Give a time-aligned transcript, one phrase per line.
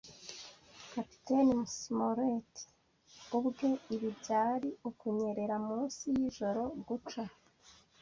[0.91, 2.53] Kapiteni Smollett
[3.37, 3.69] ubwe.
[3.95, 7.23] Ibi byari ukunyerera munsi yijoro, guca